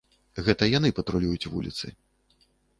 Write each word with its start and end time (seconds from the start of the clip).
Гэта 0.47 0.69
яны 0.77 0.89
патрулююць 1.01 1.49
вуліцы. 1.53 1.95